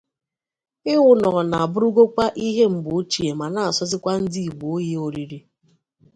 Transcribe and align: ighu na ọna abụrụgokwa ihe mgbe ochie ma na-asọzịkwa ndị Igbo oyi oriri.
ighu 0.93 1.09
na 1.21 1.27
ọna 1.39 1.55
abụrụgokwa 1.65 2.25
ihe 2.47 2.63
mgbe 2.73 2.89
ochie 2.99 3.31
ma 3.39 3.45
na-asọzịkwa 3.53 4.11
ndị 4.21 4.39
Igbo 4.47 4.65
oyi 4.75 4.91
oriri. 5.05 5.39